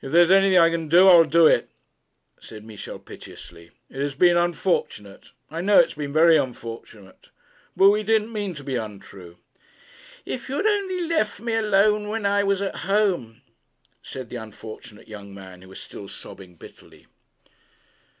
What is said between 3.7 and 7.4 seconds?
'It has been unfortunate. I know it has been very unfortunate.